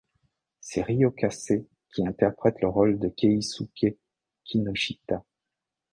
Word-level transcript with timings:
C'est 0.61 0.81
Ryō 0.81 1.11
Kase 1.13 1.61
qui 1.93 2.07
interprète 2.07 2.59
le 2.63 2.67
rôle 2.69 2.97
de 2.97 3.07
Keisuke 3.07 3.99
Kinoshita. 4.45 5.23